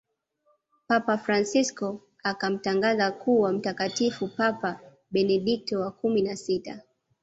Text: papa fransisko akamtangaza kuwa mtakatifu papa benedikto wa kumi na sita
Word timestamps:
papa 0.87 1.17
fransisko 1.17 2.01
akamtangaza 2.23 3.11
kuwa 3.11 3.53
mtakatifu 3.53 4.27
papa 4.27 4.79
benedikto 5.11 5.79
wa 5.81 5.91
kumi 5.91 6.21
na 6.21 6.35
sita 6.35 6.81